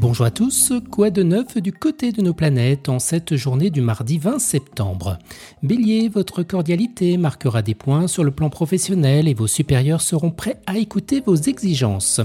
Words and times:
Bonjour 0.00 0.26
à 0.26 0.30
tous, 0.30 0.72
quoi 0.92 1.10
de 1.10 1.24
neuf 1.24 1.56
du 1.56 1.72
côté 1.72 2.12
de 2.12 2.22
nos 2.22 2.32
planètes 2.32 2.88
en 2.88 3.00
cette 3.00 3.34
journée 3.34 3.68
du 3.68 3.80
mardi 3.80 4.16
20 4.18 4.38
septembre? 4.38 5.18
Bélier, 5.64 6.08
votre 6.08 6.44
cordialité 6.44 7.16
marquera 7.16 7.62
des 7.62 7.74
points 7.74 8.06
sur 8.06 8.22
le 8.22 8.30
plan 8.30 8.48
professionnel 8.48 9.26
et 9.26 9.34
vos 9.34 9.48
supérieurs 9.48 10.00
seront 10.00 10.30
prêts 10.30 10.60
à 10.66 10.78
écouter 10.78 11.20
vos 11.20 11.34
exigences. 11.34 12.20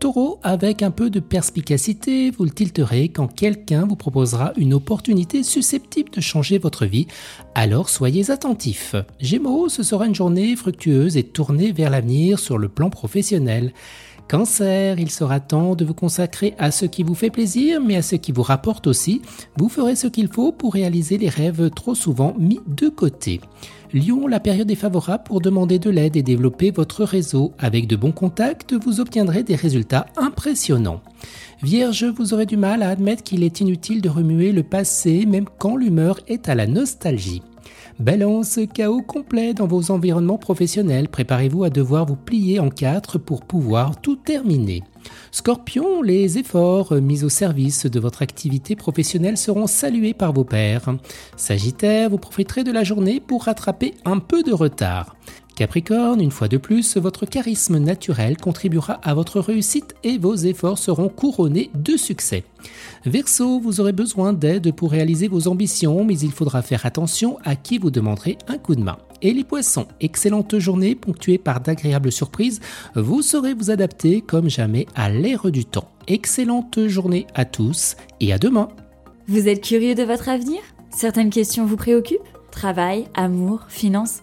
Taureau, 0.00 0.40
avec 0.42 0.82
un 0.82 0.90
peu 0.90 1.10
de 1.10 1.20
perspicacité, 1.20 2.32
vous 2.32 2.42
le 2.42 2.50
tilterez 2.50 3.10
quand 3.10 3.28
quelqu'un 3.28 3.86
vous 3.86 3.94
proposera 3.94 4.52
une 4.56 4.74
opportunité 4.74 5.44
susceptible 5.44 6.10
de 6.10 6.20
changer 6.20 6.58
votre 6.58 6.86
vie, 6.86 7.06
alors 7.54 7.88
soyez 7.88 8.32
attentif. 8.32 8.96
Gémeaux, 9.20 9.68
ce 9.68 9.84
sera 9.84 10.06
une 10.06 10.14
journée 10.16 10.56
fructueuse 10.56 11.16
et 11.16 11.22
tournée 11.22 11.70
vers 11.70 11.90
l'avenir 11.90 12.40
sur 12.40 12.58
le 12.58 12.68
plan 12.68 12.90
professionnel. 12.90 13.72
Cancer, 14.32 14.98
il 14.98 15.10
sera 15.10 15.40
temps 15.40 15.74
de 15.74 15.84
vous 15.84 15.92
consacrer 15.92 16.54
à 16.56 16.70
ce 16.70 16.86
qui 16.86 17.02
vous 17.02 17.14
fait 17.14 17.28
plaisir, 17.28 17.82
mais 17.82 17.96
à 17.96 18.02
ce 18.02 18.16
qui 18.16 18.32
vous 18.32 18.40
rapporte 18.40 18.86
aussi. 18.86 19.20
Vous 19.58 19.68
ferez 19.68 19.94
ce 19.94 20.06
qu'il 20.06 20.28
faut 20.28 20.52
pour 20.52 20.72
réaliser 20.72 21.18
les 21.18 21.28
rêves 21.28 21.68
trop 21.68 21.94
souvent 21.94 22.34
mis 22.38 22.58
de 22.66 22.88
côté. 22.88 23.42
Lyon, 23.92 24.26
la 24.26 24.40
période 24.40 24.70
est 24.70 24.74
favorable 24.74 25.24
pour 25.26 25.42
demander 25.42 25.78
de 25.78 25.90
l'aide 25.90 26.16
et 26.16 26.22
développer 26.22 26.70
votre 26.70 27.04
réseau. 27.04 27.52
Avec 27.58 27.86
de 27.86 27.94
bons 27.94 28.12
contacts, 28.12 28.72
vous 28.72 29.00
obtiendrez 29.00 29.42
des 29.42 29.54
résultats 29.54 30.06
impressionnants. 30.16 31.02
Vierge, 31.62 32.04
vous 32.04 32.34
aurez 32.34 32.46
du 32.46 32.56
mal 32.56 32.82
à 32.82 32.88
admettre 32.88 33.22
qu'il 33.22 33.44
est 33.44 33.60
inutile 33.60 34.02
de 34.02 34.08
remuer 34.08 34.52
le 34.52 34.62
passé 34.62 35.26
même 35.26 35.46
quand 35.58 35.76
l'humeur 35.76 36.18
est 36.26 36.48
à 36.48 36.54
la 36.54 36.66
nostalgie. 36.66 37.42
Balance, 38.00 38.58
chaos 38.74 39.02
complet 39.02 39.54
dans 39.54 39.66
vos 39.66 39.90
environnements 39.90 40.38
professionnels. 40.38 41.08
Préparez-vous 41.08 41.64
à 41.64 41.70
devoir 41.70 42.06
vous 42.06 42.16
plier 42.16 42.58
en 42.58 42.68
quatre 42.68 43.18
pour 43.18 43.42
pouvoir 43.42 44.00
tout 44.00 44.16
terminer. 44.16 44.82
Scorpion, 45.30 46.02
les 46.02 46.38
efforts 46.38 46.94
mis 46.94 47.22
au 47.22 47.28
service 47.28 47.86
de 47.86 48.00
votre 48.00 48.22
activité 48.22 48.76
professionnelle 48.76 49.36
seront 49.36 49.66
salués 49.66 50.14
par 50.14 50.32
vos 50.32 50.44
pairs. 50.44 50.94
Sagittaire, 51.36 52.10
vous 52.10 52.18
profiterez 52.18 52.64
de 52.64 52.72
la 52.72 52.82
journée 52.82 53.20
pour 53.20 53.44
rattraper 53.44 53.94
un 54.04 54.18
peu 54.18 54.42
de 54.42 54.52
retard. 54.52 55.16
Capricorne, 55.54 56.20
une 56.20 56.30
fois 56.30 56.48
de 56.48 56.56
plus, 56.56 56.96
votre 56.96 57.26
charisme 57.26 57.78
naturel 57.78 58.36
contribuera 58.36 58.94
à 58.94 59.14
votre 59.14 59.38
réussite 59.38 59.94
et 60.02 60.16
vos 60.16 60.34
efforts 60.34 60.78
seront 60.78 61.08
couronnés 61.08 61.70
de 61.74 61.96
succès. 61.96 62.44
Verseau, 63.04 63.60
vous 63.60 63.80
aurez 63.80 63.92
besoin 63.92 64.32
d'aide 64.32 64.72
pour 64.72 64.90
réaliser 64.90 65.28
vos 65.28 65.48
ambitions, 65.48 66.04
mais 66.04 66.18
il 66.18 66.32
faudra 66.32 66.62
faire 66.62 66.86
attention 66.86 67.38
à 67.44 67.54
qui 67.54 67.78
vous 67.78 67.90
demanderez 67.90 68.38
un 68.48 68.56
coup 68.56 68.74
de 68.74 68.82
main. 68.82 68.96
Et 69.20 69.32
les 69.32 69.44
poissons, 69.44 69.86
excellente 70.00 70.58
journée 70.58 70.94
ponctuée 70.94 71.38
par 71.38 71.60
d'agréables 71.60 72.10
surprises, 72.10 72.60
vous 72.94 73.22
saurez 73.22 73.54
vous 73.54 73.70
adapter 73.70 74.20
comme 74.20 74.48
jamais 74.48 74.86
à 74.94 75.10
l'ère 75.10 75.50
du 75.50 75.64
temps. 75.64 75.88
Excellente 76.08 76.88
journée 76.88 77.26
à 77.34 77.44
tous 77.44 77.96
et 78.20 78.32
à 78.32 78.38
demain. 78.38 78.68
Vous 79.28 79.48
êtes 79.48 79.62
curieux 79.62 79.94
de 79.94 80.02
votre 80.02 80.28
avenir? 80.28 80.60
Certaines 80.90 81.30
questions 81.30 81.66
vous 81.66 81.76
préoccupent? 81.76 82.20
Travail, 82.50 83.06
amour, 83.14 83.66
finances? 83.68 84.22